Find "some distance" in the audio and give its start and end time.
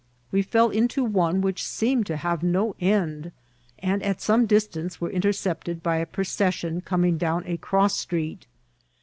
4.19-4.99